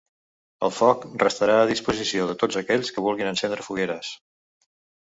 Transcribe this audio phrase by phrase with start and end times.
[0.67, 4.13] El foc restarà a disposició de tots aquells que vulguin encendre fogueres.